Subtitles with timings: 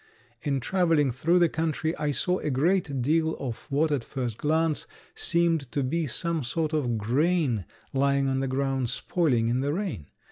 [0.41, 4.87] In traveling through the country I saw a great deal of what at first glance
[5.13, 10.07] seemed to be some sort of grain lying on the ground spoiling in the rain.